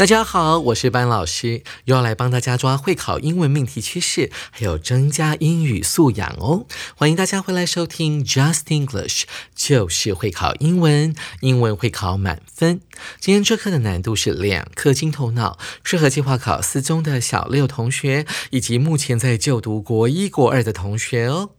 [0.00, 6.64] 大家好，我是班老师，又要来帮大家抓会考英文命题趋势，还有增加英语素养哦。
[6.96, 12.80] 欢迎大家回来收听 Just English，就是会考英文，英文会考满分。
[13.20, 21.50] 今天这课的难度是两颗金头脑，适合计划考四中的小六同学，以及目前在就读国一、国二的同学哦。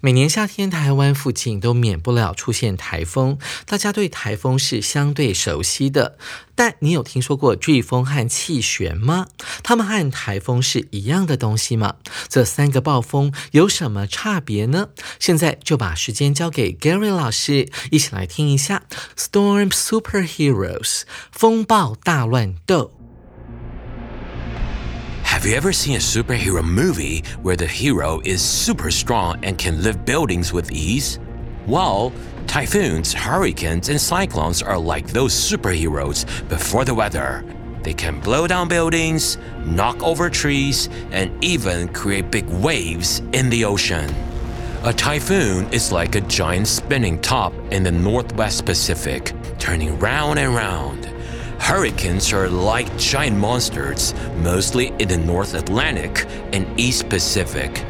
[0.00, 3.38] 每年夏天，台湾附近都免不了出现台风。
[3.64, 6.18] 大家对台风是相对熟悉的，
[6.54, 9.28] 但你有听说过飓风和气旋吗？
[9.62, 11.96] 它们和台风是一样的东西吗？
[12.28, 14.88] 这三个暴风有什么差别呢？
[15.18, 18.84] 现在就把时间交给 Gary 老师，一起来听一下
[19.16, 22.92] Storm Superheroes 风暴大乱斗。
[25.46, 30.04] Have you ever seen a superhero movie where the hero is super strong and can lift
[30.04, 31.20] buildings with ease?
[31.68, 32.12] Well,
[32.48, 37.44] typhoons, hurricanes, and cyclones are like those superheroes before the weather.
[37.84, 43.64] They can blow down buildings, knock over trees, and even create big waves in the
[43.64, 44.12] ocean.
[44.82, 50.56] A typhoon is like a giant spinning top in the Northwest Pacific, turning round and
[50.56, 51.15] round.
[51.58, 57.84] Hurricanes are like giant monsters, mostly in the North Atlantic and East Pacific.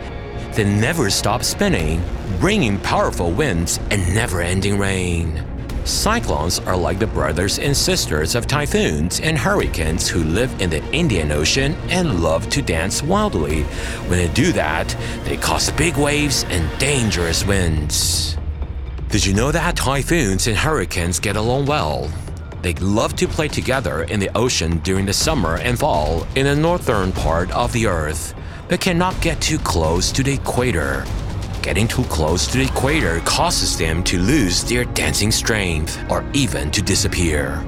[0.55, 2.03] They never stop spinning,
[2.41, 5.45] bringing powerful winds and never ending rain.
[5.85, 10.83] Cyclones are like the brothers and sisters of typhoons and hurricanes who live in the
[10.93, 13.63] Indian Ocean and love to dance wildly.
[14.09, 18.37] When they do that, they cause big waves and dangerous winds.
[19.11, 22.11] Did you know that typhoons and hurricanes get along well?
[22.67, 26.57] They love to play together in the ocean during the summer and fall in the
[26.57, 28.35] northern part of the Earth,
[28.69, 31.05] but cannot get too close to the equator.
[31.63, 36.73] Getting too close to the equator causes them to lose their dancing strength or even
[36.73, 37.65] to disappear.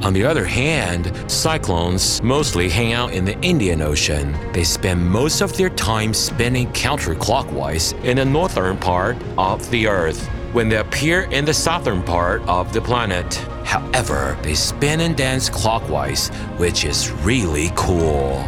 [0.00, 4.34] On the other hand, cyclones mostly hang out in the Indian Ocean.
[4.54, 10.26] They spend most of their time spinning counterclockwise in the northern part of the Earth
[10.54, 13.34] when they appear in the southern part of the planet.
[13.64, 16.28] However, they spin and dance clockwise,
[16.58, 18.44] which is really cool.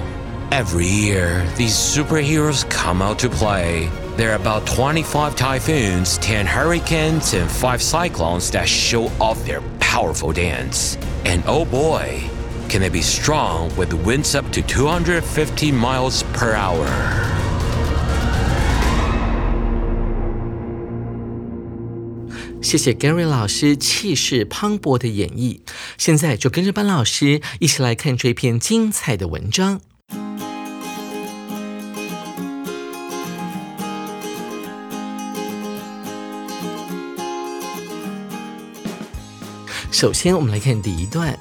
[0.53, 3.91] Every year, these superheroes come out to play.
[4.17, 10.33] There are about 25 typhoons, 10 hurricanes, and 5 cyclones that show off their powerful
[10.33, 10.97] dance.
[11.25, 12.23] And oh boy,
[12.69, 17.36] can they be strong with winds up to 250 miles per hour.
[22.67, 25.61] 谢谢 Gary 老师气势磅礴的演绎。
[25.97, 29.81] 现在就跟着班老师一起来看这篇精彩的文章。
[39.93, 41.39] 首先，我们来看第一段。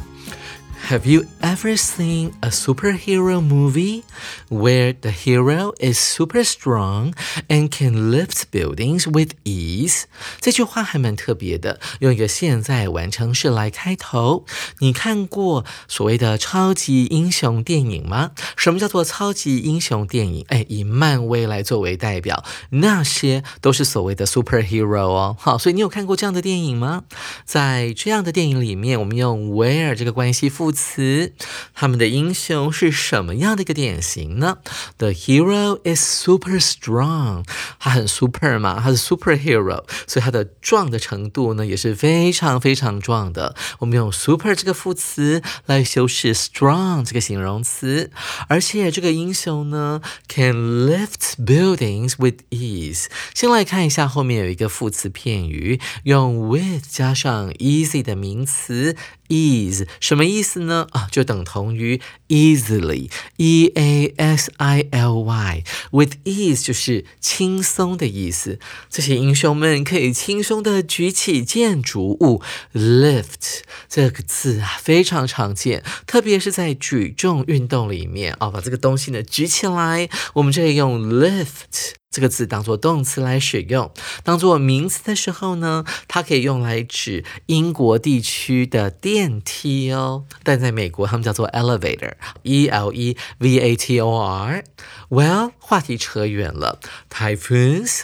[0.88, 4.04] Have you ever seen a superhero movie
[4.50, 7.16] where the hero is super strong
[7.50, 10.04] and can lift buildings with ease？
[10.40, 14.46] 这句话还蛮特别的，用一个现在完成式来开头。
[14.78, 18.34] 你看过所谓的超级英雄电影吗？
[18.56, 20.46] 什么叫做超级英雄电影？
[20.50, 25.36] 哎，以漫威来作为代表，那些都是所谓的 superhero 哦。
[25.40, 27.06] 好，所以你有看过这样的电影吗？
[27.44, 31.34] 在这样的电影里面，我们用 where 这个关系副词，
[31.74, 34.58] 他们的英雄是什么样的一个典型呢
[34.98, 37.46] ？The hero is super strong，
[37.80, 43.56] 他很 super 嘛，他是 superhero，所以他的壮的程度呢也是非常非常壮的。
[43.80, 48.12] 我们用 super 这个副词来修饰 strong 这个形容词，
[48.50, 53.06] 而且这个英雄呢 can lift buildings with ease。
[53.34, 58.98] 先来看一下后面有一个副词片语，用 with 加上 easy 的名词。
[59.30, 60.88] Ease 什么意思呢？
[60.92, 68.60] 啊，就等同于 easily，e a s i l y，with ease 就是轻松的意思。
[68.90, 72.42] 这些英雄们可以轻松的举起建筑物。
[72.74, 81.96] lift 这个字啊非常常见，特别是在举重运动里面啊，把这个东西呢举起来，我们这里用 lift。
[82.16, 83.92] 这个字当做动词来使用，
[84.24, 90.24] 当做名词的时候呢，它可以用来指英国地区的电梯哦。
[90.42, 94.64] 但在美国，他们叫做 elevator，e l e v a t o r。
[95.10, 96.80] Well，话题扯远了
[97.12, 98.04] ，typhoons。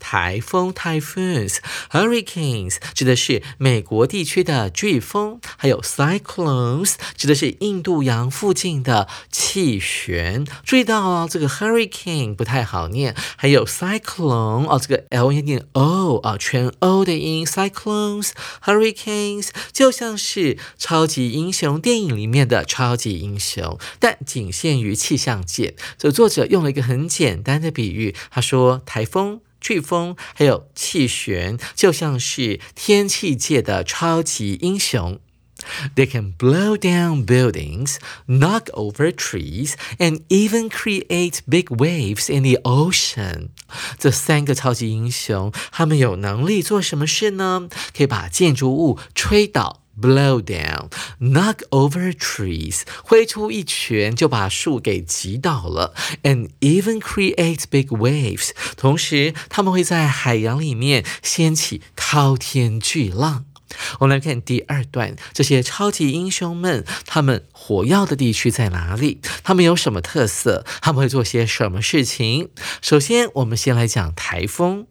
[0.00, 10.46] 台风 （typhoons），hurricanes 指的是美国地区的飓风，还有 cyclones 指的是印度洋附近的气旋。
[10.64, 15.50] 注意到哦，这个 hurricane 不太好念，还有 cyclone 哦，这个 l 音。
[15.72, 18.30] O 啊，全 O 的音，cyclones,
[18.64, 25.74] hurricanes，就像是超级英雄电影里面的超级英雄，但仅限于气象界。
[25.98, 35.20] 这作者用了一个很简单的比喻，他说台风、飓风还有气旋，就像是天气界的超级英雄。
[35.94, 37.96] They can blow down buildings,
[38.26, 43.48] knock over trees, and even create big waves in the ocean.
[43.98, 47.68] 这三个超级英雄，他们有能力做什么事呢？
[47.94, 49.79] 可以把建筑物吹倒。
[50.00, 50.88] Blow down,
[51.20, 58.50] knock over trees，挥出一拳就把树给击倒了，and even create big waves。
[58.76, 63.44] 同时，他们会在海洋里面掀起滔天巨浪。
[64.00, 69.20] 我们来看第二段，这些超级英雄们，他们火药的地区在哪里？
[69.44, 70.64] 他们有什么特色？
[70.80, 72.48] 他们会做些什么事情？
[72.80, 74.86] 首先，我们先来讲台风。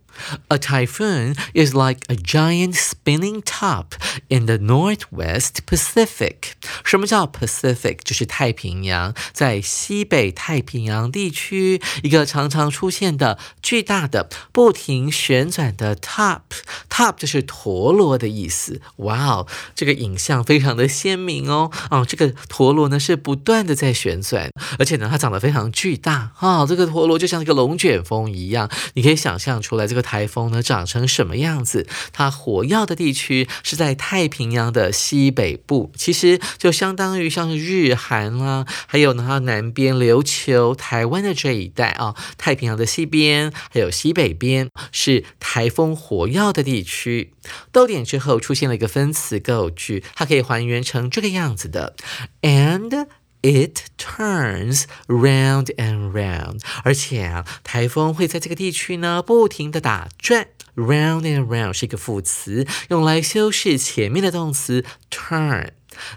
[0.49, 3.93] A typhoon is like a giant spinning top
[4.27, 6.53] in the Northwest Pacific。
[6.83, 7.99] 什么叫 Pacific？
[8.03, 16.41] 就是太平洋，在西北太平洋地区，一个常常出现的巨大的、不停旋转的 top。
[16.89, 18.81] top 就是陀螺的意思。
[18.97, 21.71] 哇哦，这个影像非常的鲜明哦。
[21.91, 24.49] 哦，这个陀螺呢是不断的在旋转，
[24.79, 26.31] 而且呢它长得非常巨大。
[26.39, 29.99] 啊，这个陀螺就像一个龙卷风一样，你可以想象出来这个。
[30.09, 31.85] 台风呢长成什么样子？
[32.11, 47.31] 它火药的地区是在太平洋的西北部，其实就相当于像日韩啦，还有呢它南边琉球、台湾的这一带啊，太平洋的西边还有西北边是台风火药的地区。
[47.71, 51.95] 逗点之后出现了一个分词构句，它可以还原成这个样子的
[52.41, 53.05] ，and。
[53.41, 60.47] It turns round and round，而且啊，台风会在这个地区呢不停的打转。
[60.75, 65.71] Round and round 是一个副词，用来修饰前面的动词 turn。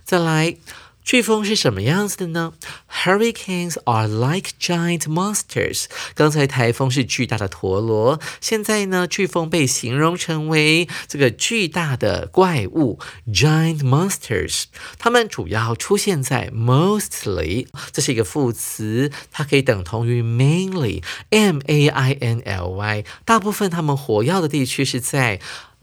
[0.05, 0.57] 再来。
[1.05, 2.53] 飓风是什么样子的呢
[2.91, 5.87] ？Hurricanes are like giant monsters。
[6.15, 14.65] 刚才台风是巨大的陀螺，现在呢，飓风被形容成为这个巨大的怪物 （giant monsters）。
[14.99, 23.05] 它们主要出现在 mostly，这是一个副词，它可以等同于 mainly（m a i n l y）。
[23.25, 25.41] 大部分它们活跃的地区是在。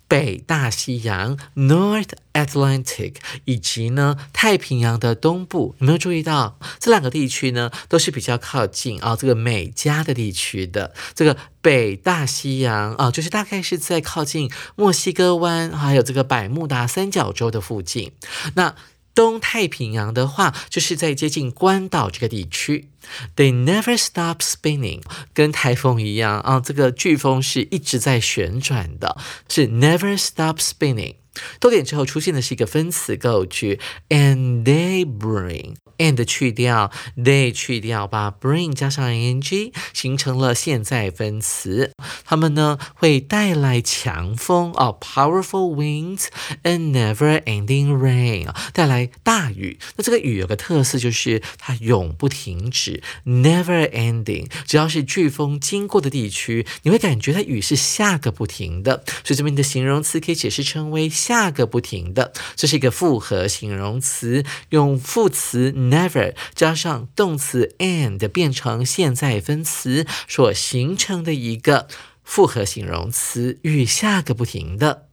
[0.09, 7.71] 北大西洋 （North Atlantic） 以及呢太平洋的东部，有没有注意到这两个地区呢？
[7.87, 10.93] 都是比较靠近啊这个美加的地区的。
[11.13, 18.11] 这个北大西洋啊，就是大概是在靠近墨西哥湾还有这个百慕达三角洲的附近。
[18.55, 18.75] 那
[19.19, 22.87] 东太平洋的话，就是在接近关岛这个地区。
[23.35, 25.01] They never stop spinning，
[25.33, 29.17] 跟台风一样啊，这个飓风是一直在旋转的，
[29.49, 31.15] 是 never stop spinning。
[31.59, 33.79] 逗点之后出现的是一个分词构句
[34.09, 35.75] ，and they bring。
[35.99, 41.91] and 去掉，they 去掉，把 bring 加上 ing，形成了现在分词。
[42.23, 46.27] 它们呢会带来强风啊，powerful winds
[46.63, 49.77] and never-ending rain 啊，带来大雨。
[49.97, 54.49] 那这个雨有个特色，就是它永不停止，never-ending。
[54.65, 59.03] 只要是飓风经过的地区，你会感觉它雨是下个不停的。
[59.25, 62.33] 所以这边的形容词可以解释成为下个不停的。
[62.55, 65.71] 这是一个复合形容词，用副词。
[65.71, 71.87] Never 加上动词 and 变成现在分词所形成的一个
[72.23, 75.08] 复合形容词，与下个不停的。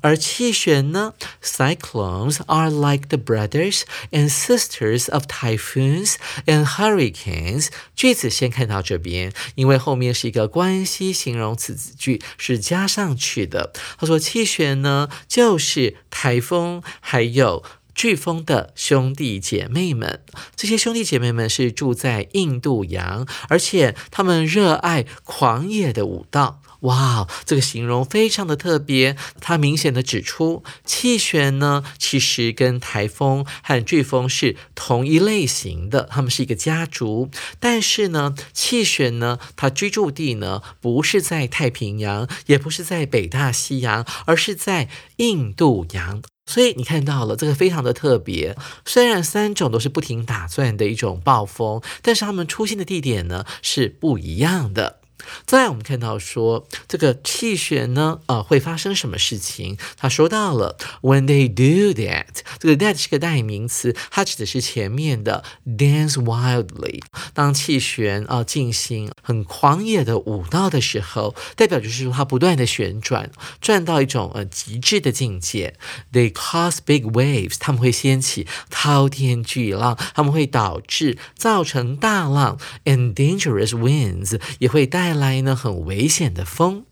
[0.00, 6.14] 而气旋呢，cyclones are like the brothers and sisters of typhoons
[6.46, 7.68] and hurricanes。
[7.94, 13.72] 句子先看到这边，因为后面是一个关系形容词子句，是加上去的。
[13.98, 17.64] 他说气旋呢，就是台风，还有。
[17.92, 20.22] 飓风的兄弟姐妹们，
[20.56, 26.62] 这些兄弟姐妹们是住在印度洋，而且他们热爱狂野的舞蹈。
[26.80, 37.30] 哇，这个形容非常的特别，它明显的指出气旋呢，其实跟台风和飓风是同一类型的，它们是一个家族。
[37.58, 46.22] 但是呢，气旋呢，它居住地呢不是在太平洋，也不是在北大西洋，而是在印度洋。
[46.46, 54.99] 所以你看到了这个非常的特别，虽然三种都是不停打转的一种暴风，但是它们出现的地点呢是不一样的。
[55.44, 59.76] 再我们看到说这个气旋呢，呃，会发生什么事情？
[59.98, 62.26] 他说到了，When they do that，
[62.58, 67.02] 这个 that 是个代名词，它指的是前面的 dance wildly。
[67.34, 75.74] 当气旋啊进行很狂野的舞蹈的时候，代表就是说它不断的旋转，转到一种呃极致的境界。
[76.12, 85.09] They cause big waves，他们会掀起滔天巨浪，他们会导致造成大浪，and dangerous winds 也会带。
[85.10, 86.86] 带来呢很危险的风。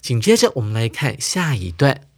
[0.00, 2.08] 紧接着，我们来看下一段。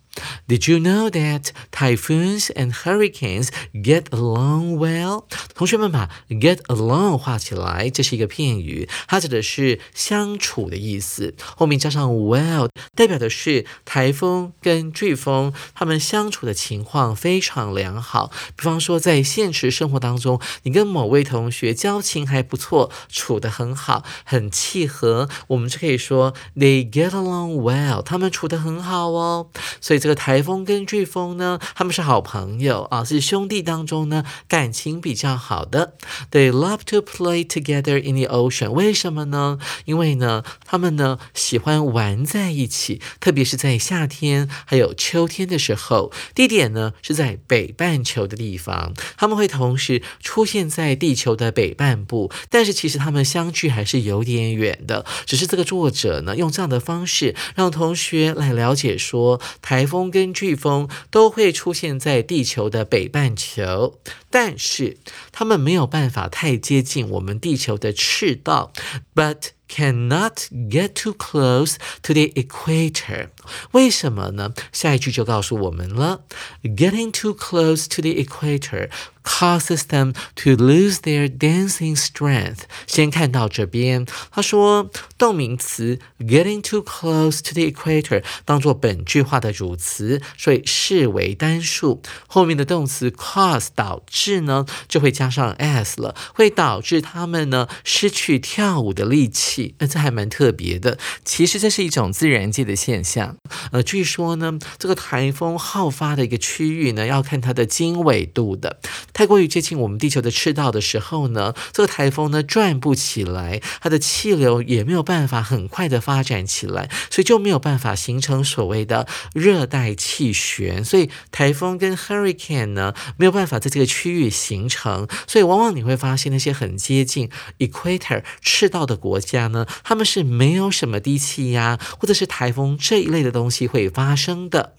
[0.46, 5.24] Did you know that typhoons and hurricanes get along well？
[5.54, 11.34] 同学们把 get along 画起来，这是一个片语，它指的是相处的意思。
[11.56, 18.30] 后面加上 well，代表的是台风跟飓风他们相处的情况非常良好。
[18.54, 29.48] 比方说，在现实生活当中，你跟某位同学交情还不错，处得很好，很契合，我们就可以说 they get along well，他们处得很好哦。
[29.80, 30.03] 所以。
[30.04, 35.94] 这个台风跟飓风呢，他们是好朋友啊，是兄弟当中呢感情比较好的。
[36.30, 38.68] They love to play together in the ocean。
[38.72, 39.58] 为什么呢？
[39.86, 46.12] 因为呢，他们呢喜欢玩在一起，特别是在夏天还有秋天的时候。
[46.34, 55.06] 地点呢是在北半球的地方，他们会同时出现在地球的北半部，但是其实他们相距还是有点远的。
[55.24, 59.93] 只是这个作者呢用这样的方式让同学来了解说台风。
[59.94, 64.96] 风跟飓风都会出现在地球的北半球，但是
[65.30, 68.72] 它们没有办法太接近我们地球的赤道。
[69.14, 73.29] But Cannot get too close to the equator。
[73.71, 74.51] 为什么呢？
[74.71, 76.23] 下一句就告诉我们了。
[76.63, 78.89] Getting too close to the equator
[79.23, 82.61] causes them to lose their dancing strength。
[82.87, 92.01] 先看到这边，他说动名词 getting too close to the equator 当做本句话的主词，所以视为单数。
[92.25, 99.52] 后面的动词 cause 导致呢，就会加上 s 了，会导致他们呢失去跳舞的力气。
[99.78, 100.98] 那这还蛮特别的。
[101.24, 103.36] 其实这是一种自然界的现象。
[103.72, 108.80] 呃，据说呢，这个台风好发的一个区域呢，要看它的经纬度的。
[109.12, 120.84] 太过于接近我们地球的赤道的时候呢，这个台风呢转不起来，它的气流也没有办法很快的发展起来，所以就没有办法形成所谓的热带气旋。
[120.84, 125.06] 所以台风跟 hurricane 呢没有办法在这个区域形成。
[125.26, 134.74] 所以往往你会发现那些很接近 equator 赤道的国家呢，他们是没有什么低气压或者是台风这一类的东西会发生的，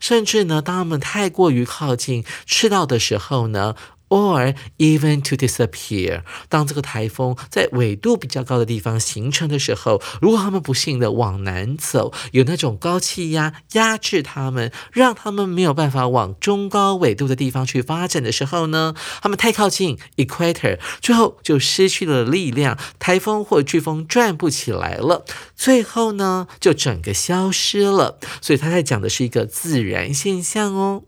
[0.00, 3.74] 甚至呢，当他们太过于靠近赤道的时候呢。
[4.08, 6.22] Or even to disappear。
[6.48, 25.24] 当这个台风在纬度比较高的地方形成的时候，如果他们不幸的往南走，有那种高气压压制他们，让他们没有办法往中高纬度的地方去发展的时候呢，他们太靠近 equator，最后就失去了力量，台风或飓风转不起来了，
[25.56, 28.18] 最后呢就整个消失了。
[28.40, 31.02] 所以他在讲的是一个自然现象哦。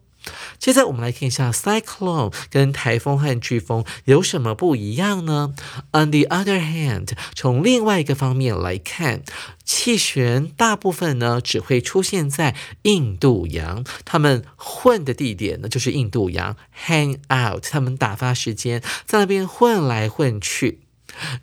[0.58, 5.54] 接着我们来看一下 cyclone 跟台风和飓风有什么不一样呢
[5.92, 9.22] ？On the other hand，从另外一个方面来看，
[9.64, 20.80] 气旋大部分呢只会出现在印度洋，他们混的地点呢就是印度洋，hang out，他们打发时间在那边混来混去。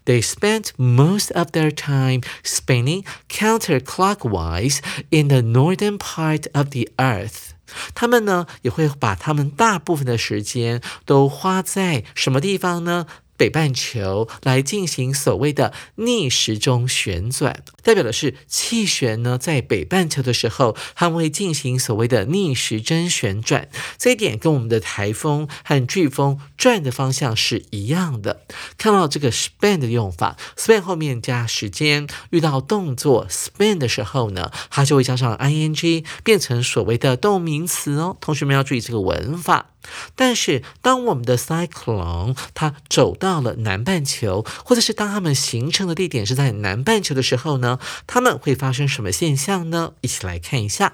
[0.05, 4.79] They spent most of their time spinning counterclockwise
[5.10, 7.46] in the northern part of the earth.
[7.93, 13.05] 他们呢也会把他们大部分的时间都花在什么地方呢？
[13.38, 23.70] 北半球来进行所谓的逆时钟旋转，代表的是气旋呢在北半球的时候，它会进行所谓的逆时针旋转。
[23.98, 28.41] 这一点跟我们的台风和飓风转的方向是一样的。
[28.77, 38.17] 看到这个 spin 的用法，spin 后面加时间，遇到动作 spin 的时候呢，它就会加上 ing，变成所谓的动名词哦。
[38.20, 39.67] 同学们要注意这个文法。
[40.15, 49.94] 但是，当我们的 cyclone 它走到了南半球，或者是当它们形成的地点是在南半球的时候呢，它们会发生什么现象呢？
[50.01, 50.94] 一起来看一下。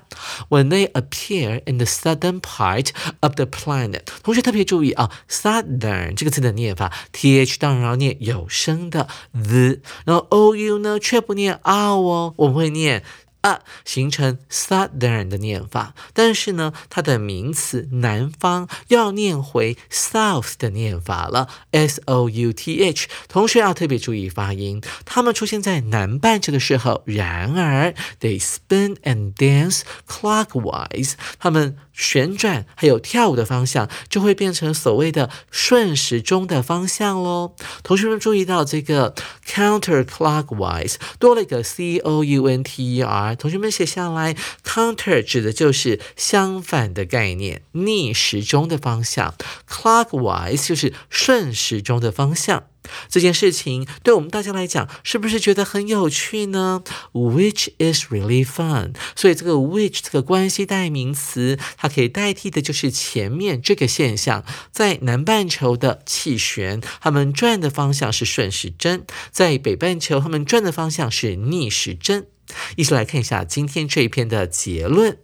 [0.49, 2.89] When they appear in the southern part
[3.21, 13.03] of the planet，同学特别注意啊，southern 这个字的念法，th 当然要念有声的 the，然后 ou 呢却不念 r 哦，我们会念。
[13.43, 23.07] 啊，形成 southern 的念法，但是呢，它的名词南方要念回 south 的念法了，s o u t h。
[23.27, 31.77] 同学要特别注意发音，它们出现在南半球的时候，然而 they spin and dance clockwise，它们。
[31.93, 37.55] 旋转还有跳舞的方向就会变成所谓的顺时钟的方向喽。
[37.83, 39.13] 同学们注意到这个
[39.47, 49.35] counterclockwise 多了一个 c o u n t e r，同学们写下来，counter 指的就是相反的概念，逆时钟的方向
[49.69, 52.63] ，clockwise 就是顺时钟的方向。
[53.09, 58.93] 这件事情对我们大家来讲，是不是觉得很有趣呢？Which is really fun。
[59.15, 64.43] 所以这个 which 这个关系代名词，它可以代替的就是前面这个现象。
[64.71, 72.27] 在南半球的气旋，它们转的方向是顺时针；在北半球，它们转的方向是逆时针。
[72.75, 75.17] 一起来看一下今天这一篇的结论。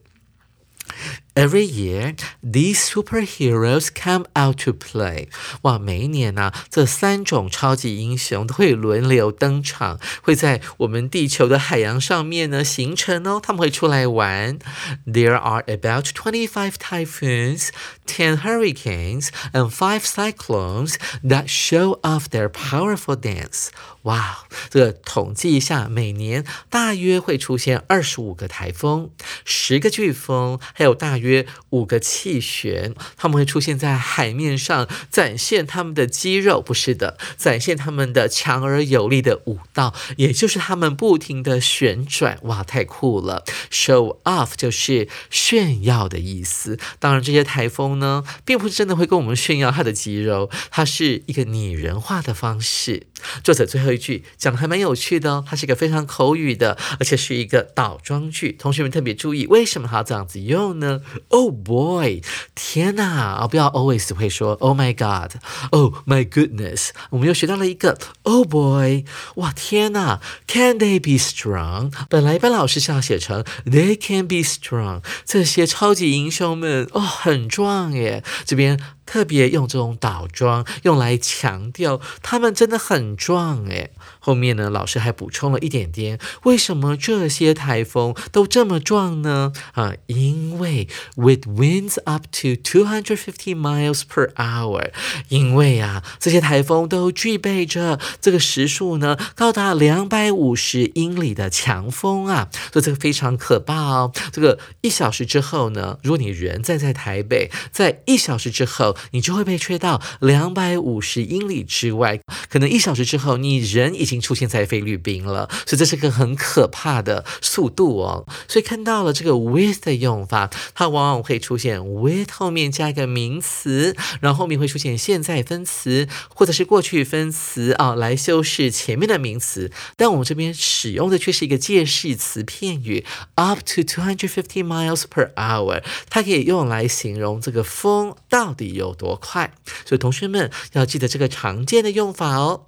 [1.39, 2.15] Every year,
[2.45, 5.27] these superheroes come out to play.
[5.63, 14.61] 哇，每一年呢、啊，这三种超级英雄都会轮流登场，会在我们地球的海洋上面呢形成哦，他们会出来玩。
[15.05, 17.71] There are about twenty-five typhoons,
[18.07, 23.71] ten hurricanes, and five cyclones that show off their powerful dance.
[24.03, 29.11] 哇，这个统计一下，每年大约会出现二十五个台风，
[29.45, 31.25] 十个飓风，还有大约。
[31.30, 46.78] 约五个气旋，他们会出现在海面上，展现他们的肌肉，不是的，展现他们的强而有力的舞蹈，也就是他们不停的旋转，哇，太酷了！Show off 就是炫耀的意思。
[47.00, 53.08] 当然，这些台风呢，并不是真的会跟我们炫耀它的肌肉，它是一个拟人化的方式。
[53.44, 58.54] 作者最后一句讲的还蛮有趣的哦，它是一个非常口语的，而且是一个倒装句。
[58.54, 62.22] 同学们特别注意，为什么他要这样子用呢？Oh boy！
[62.56, 63.04] 天呐
[63.42, 63.48] 啊！
[63.48, 66.90] 不要 always 会说 Oh my God！Oh my goodness！
[67.10, 69.06] 我们又学到了一个 Oh boy！
[69.36, 71.92] 哇天呐！Can they be strong？
[72.10, 75.02] 本来一般老师是要写成 They can be strong。
[75.26, 78.24] 这些超级英雄们哦，很壮耶！
[78.46, 78.80] 这边。
[79.10, 83.90] 特别用这种倒装，用来强调他们真的很壮诶。
[84.20, 89.52] 后面呢，老师还补充了一点点，为什么这些台风都这么壮呢？
[89.74, 94.92] 啊，因为 with winds up to two hundred fifty miles per hour，
[95.30, 104.12] 因为啊，这些台风都具备着这个时速呢高达两百五十英里的强风啊，所以这个非常可怕哦。
[104.32, 108.96] 这个一小时之后呢，如果你人站在台北，在一小时之后。
[109.12, 115.50] 你就会被吹到两百五十英里之外，可能一小时之后，你人已经出现在菲律宾了。
[115.66, 118.26] 所以这是个很可怕的速度哦。
[118.48, 129.72] 所以看到了这个 with 的用法，它往往会出现 with 后面加一个名词，然后后面会出现现在分词或者是过去分词啊，来修饰前面的名词。
[129.96, 138.89] 但我们这边使用的却是一个介系词片语 up to two hundred fifty miles per hour，它可以用来形容这个风到底有。
[138.90, 139.54] 有多快！
[139.86, 142.66] 所以同学们要记得这个常见的用法哦。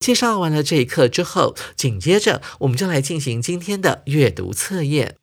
[0.00, 5.16] 介绍完了这一课之后，紧接着我们就来进行今天的阅读测验。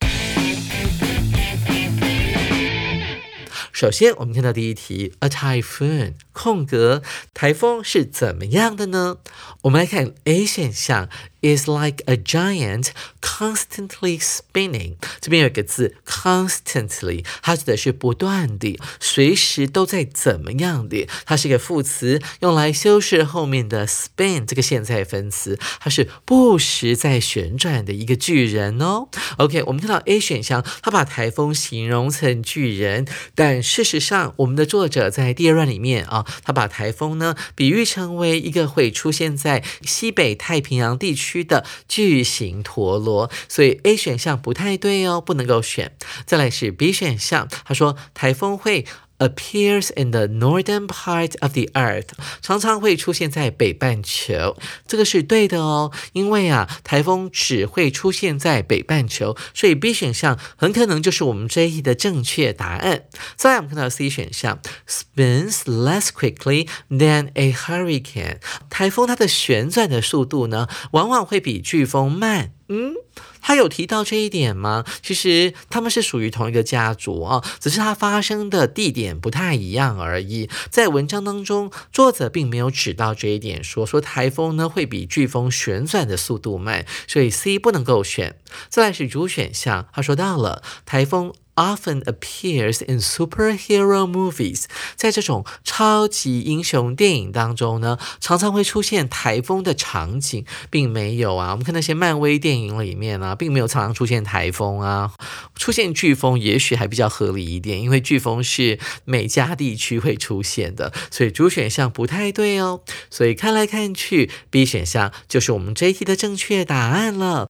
[3.77, 7.03] 首先，我们看到第一题，a typhoon 空格
[7.35, 9.17] 台风是怎么样的呢？
[9.61, 11.07] 我们来看 A 选项。
[11.41, 12.89] is like a giant
[13.21, 14.95] constantly spinning。
[15.21, 21.07] 这边有一个字 constantly，它指的是不断的，随时都在怎么样的。
[21.25, 25.59] 它是一个副词，用来修饰后面的 spin 这个现在分词。
[25.79, 29.07] 它是不时在旋转的一个巨人哦。
[29.37, 45.91] OK，我们看到 A 选项，它把台风形容成巨人，但事实上，我们的作者在第二段里面啊，他把台风呢比喻成为一个会出现在西北太平洋地区的巨型陀螺，所以 A 选项不太对哦，不能够选。
[46.25, 48.85] 再来是 B 选项，他说台风会。
[49.19, 52.09] Appears in the northern part of the earth，
[52.41, 54.55] 常常会出现在北半球，
[54.87, 63.05] 这个是对的哦，因为啊，台风只会出现在北半球，所以 B 选项很可能就是我们这一题的正确答案。
[63.35, 68.37] 再来，我们看到 C 选项，spins less quickly than a hurricane，
[68.69, 72.51] 台风它的旋转的速度呢，往往会比飓风慢。
[72.69, 72.93] 嗯。
[73.41, 74.83] 他有提到这一点吗？
[75.01, 80.49] 其实他们是属于同一个家族啊，只是它发生的地点不太一样而已。
[80.69, 88.37] 在文章当中，作者并没有指到这一点，说说台风呢会比飓风旋转的速度慢，所以 C 不能够选。
[88.69, 91.33] 再来是主选项，他说到了台风。
[91.57, 94.65] Often appears in superhero movies，
[94.95, 101.53] 在这种超级英雄电影当中呢，常常会出现台风的场景，并没有啊。
[101.53, 105.11] 我们看那些漫威电影里面啊，并没有常常出现台风啊，
[105.55, 112.81] 出现飓风也许还比较合理一点，因为飓风是美加地区会出现的，所以主选项不太对哦。
[113.09, 117.47] 所以看来看去，B 选项就是我们这一题的正确答案了。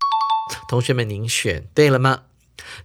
[0.70, 2.22] 同学们，您选对了吗？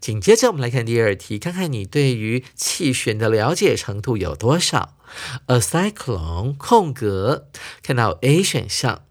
[0.01, 4.97] 紧接着，我们来看第二题，看看你对于气旋的了解程度有多少。
[5.47, 7.49] A cyclone 空格，
[7.83, 9.03] 看到 A 选项。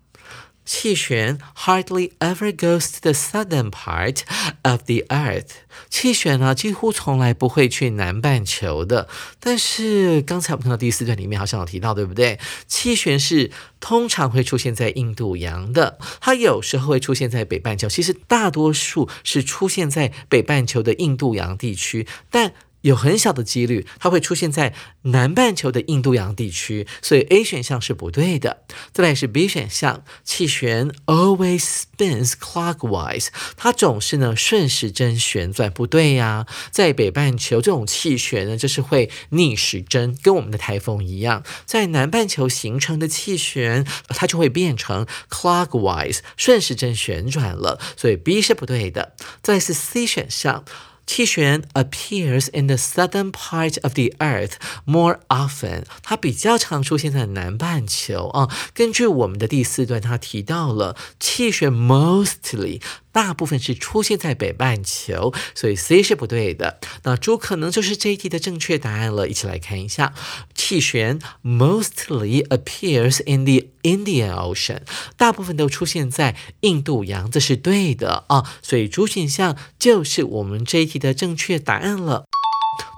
[0.72, 4.22] 气旋 hardly ever goes to the southern part
[4.62, 5.48] of the earth。
[5.90, 9.10] 气旋呢，几乎从来不会去南半球的。
[9.42, 12.40] 但是刚才我们看到第四段里面好像有提到，对不对？
[12.68, 17.90] 气旋是通常会出现在印度洋的，它有时候会出现在北半球。
[17.90, 22.54] 其实大多数是出现在北半球的印度洋地区，但。
[22.82, 28.64] 有很小的几率，它会出现在南半球的印度洋地区，所以 A 选项是不对的。
[28.92, 36.46] 再来是 B 选项，气旋 always spins clockwise，它总是呢顺时针旋转，不对呀。
[36.72, 41.44] 在北半球这种气旋呢，就是会逆时针，跟我们的台风一样。
[41.66, 49.14] 在南半球形成的气旋，它就会变成 clockwise，顺时针旋转了，所以 B 是不对的。
[49.42, 50.66] 再来是 C 选项。
[51.06, 54.54] 气旋 appears in the southern part of the earth
[54.86, 58.50] more often，它比较常出现在南半球啊。
[58.74, 62.82] 根据我们的第四段，它提到了气旋 mostly。
[63.12, 66.80] 大部分是出现在北半球，所以 C 是不对的。
[67.04, 69.28] 那猪可能就是这一题的正确答案了。
[69.28, 70.14] 一起来看一下，
[70.54, 74.82] 气旋 mostly appears in the Indian Ocean，
[75.18, 78.50] 大部分都出现在印度洋，这是对的啊。
[78.62, 82.26] 所以猪选项就是我们这一题的正确答案了。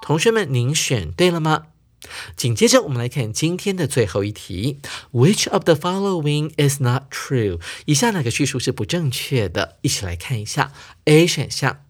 [0.01, 1.63] 同学们，您选对了吗？
[2.35, 4.79] 紧接着，我们来看今天的最后一题
[5.11, 7.59] ：Which of the following is not true？
[7.85, 9.77] 以下哪个叙述是不正确的？
[9.81, 10.71] 一起来看一下。
[11.05, 11.83] A 选项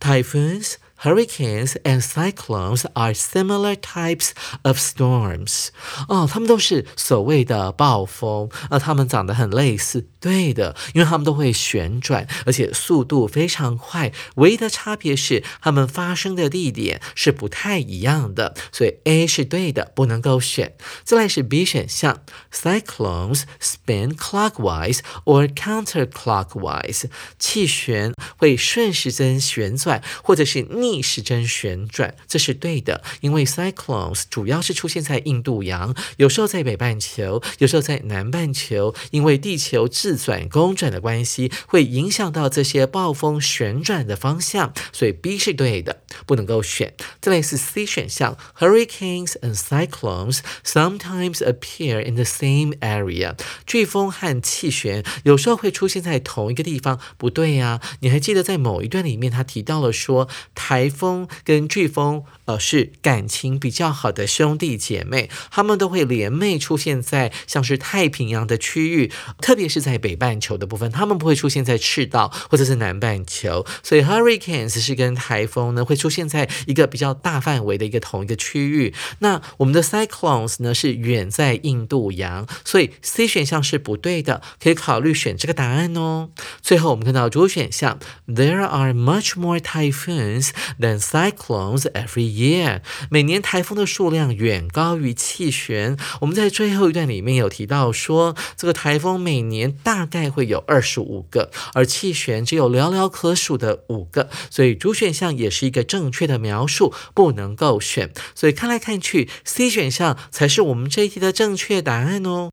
[0.00, 0.74] ：Typhoons。
[1.02, 4.30] Hurricanes and cyclones are similar types
[4.62, 5.68] of storms。
[6.08, 14.10] 哦，它们都是所谓的暴风，啊它们长得很类似，对的，因为它们都会旋转，而且速度非常快。
[14.36, 20.74] 唯一的差别是，它们发生的地点是不太一样的，所以 A 是对的，不能够选。
[21.04, 27.04] 再来是 B 选项，Cyclones spin clockwise or counterclockwise。
[27.38, 30.85] 气旋会顺时针旋转，或者是逆。
[30.86, 46.94] 逆时针旋转，这是对的，因为 cyclones 主要是出现在印度洋，有时候在北半球，有时候在南半球，因为地球自转公转的关系，会影响到这些暴风旋转的方向，所以 B 是对的，不能够选。
[47.20, 53.34] 再来是 C 选项，hurricanes and cyclones sometimes appear in the same area。
[53.66, 57.80] 飓风和气旋有时候会出现在同一个地方，不对呀？
[58.00, 60.75] 你还记得在某一段里面，他提到了说台。
[60.76, 69.10] 台风跟飓风，呃，是感情比较好的兄弟姐妹，他们都会联袂出现在像是太平洋的区域，
[69.40, 73.64] 特别是在北半球的部分，他们不会出现在赤道或者是南半球。
[73.82, 78.92] 所以 hurricanes 是跟台风呢会出现在一个比较大范围的一个同一个区域。
[79.20, 86.28] 那我们的 cyclones 呢是远在印度洋，所以 C 选项是不对的，可以考虑选这个答案哦。
[86.60, 90.50] 最后我们看到主选项，There are much more typhoons。
[90.80, 92.80] Than cyclones every year。
[93.10, 95.96] 每年台风的数量远高于气旋。
[96.20, 108.12] 我们在最后一段里面有提到说，这个台风每年大概会有二十五个，而气旋只有寥寥可数的五个，所以主选项也是一个正确的描述，不能够选。
[108.34, 112.50] 所以看来看去，C 选项才是我们这一题的正确答案哦。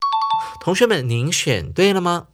[0.62, 2.28] 同学们，您选对了吗？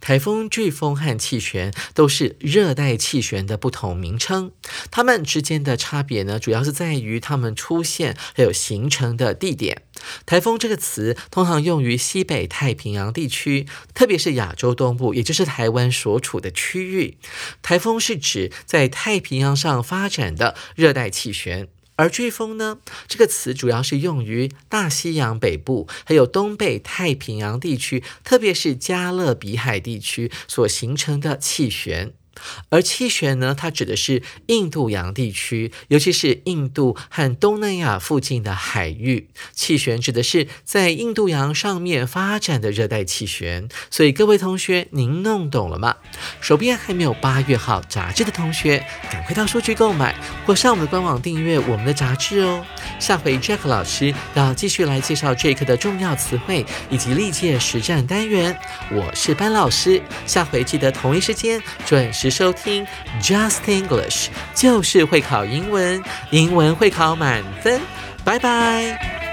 [0.00, 4.52] 台风、飓风和气旋都是热带气旋的不同名称，
[4.90, 9.82] 它们之间的差别呢，主要是在于它们出现还有形成的地点。
[10.24, 17.18] 台风这个词通常用于西北太平洋地区，特别是亚洲东部，也就是台湾所处的区域。
[17.60, 21.68] 台风是指在太平洋上发展的热带气旋。
[21.98, 22.78] 而飓风呢？
[23.08, 32.12] 这个词主要是用于大西洋北部，还有东北太平洋地区，特别是加勒比海地区所形成的气旋。
[32.70, 39.28] 而气旋呢，它指的是印度洋地区，尤其是印度和东南亚附近的海域。
[39.52, 43.68] 气旋指的是在印度洋上面发展的热带气旋。
[43.90, 45.96] 所以各位同学，您弄懂了吗？
[46.40, 50.14] 手边还没有八月号杂志的同学，赶快到书局购买，
[50.46, 52.64] 或上我们的官网订阅我们的杂志哦。
[52.98, 58.58] 下回 Jack 老师要继续来介绍这一课的重要词汇以及历届实战单元。
[58.90, 62.86] 我是班老师，下回记得同一时间准时收听
[63.20, 67.80] Just English，就是会考英文，英文会考满分。
[68.24, 69.27] 拜拜。